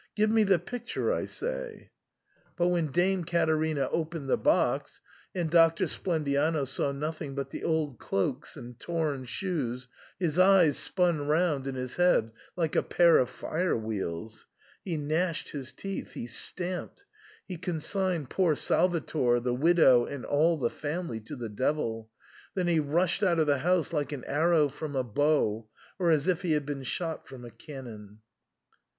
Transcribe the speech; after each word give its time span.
Give 0.15 0.31
me 0.31 0.43
the 0.43 0.57
picture, 0.57 1.13
I 1.13 1.25
say." 1.25 1.91
But 2.57 2.69
when 2.69 2.87
Dame 2.91 3.23
Caterina 3.23 3.87
opened 3.91 4.31
the 4.31 4.35
box, 4.35 4.99
and 5.35 5.47
Doc 5.51 5.75
tor 5.75 5.85
Splendiano 5.85 6.65
saw 6.65 6.91
nothing 6.91 7.35
but 7.35 7.51
the 7.51 7.63
old 7.63 7.99
cloaks 7.99 8.57
and 8.57 8.79
torn 8.79 9.25
shoes, 9.25 9.87
his 10.19 10.39
eyes 10.39 10.75
spun 10.77 11.27
round 11.27 11.67
in 11.67 11.75
his 11.75 11.97
head 11.97 12.31
like 12.55 12.75
a 12.75 12.81
pair 12.81 13.19
of 13.19 13.29
fire 13.29 13.77
wheels; 13.77 14.47
he 14.83 14.97
gnashed 14.97 15.49
his 15.51 15.71
teeth; 15.71 16.13
he 16.13 16.25
stamped; 16.25 17.05
he 17.47 17.57
con 17.57 17.79
signed 17.79 18.31
poor 18.31 18.55
Salvator, 18.55 19.39
the 19.39 19.53
widow, 19.53 20.05
and 20.07 20.25
all 20.25 20.57
the 20.57 20.71
family 20.71 21.19
to 21.19 21.35
the 21.35 21.47
devil; 21.47 22.09
then 22.55 22.65
he 22.65 22.79
rushed 22.79 23.21
out 23.21 23.37
of 23.37 23.45
the 23.45 23.59
house 23.59 23.93
like 23.93 24.11
an 24.11 24.23
ar 24.27 24.49
row 24.49 24.67
from 24.67 24.95
a 24.95 25.03
bow, 25.03 25.67
or 25.99 26.09
as 26.09 26.27
if 26.27 26.41
he 26.41 26.53
had 26.53 26.65
been 26.65 26.81
shot 26.81 27.27
from 27.27 27.45
a 27.45 27.51
can 27.51 27.85
non. 27.85 28.19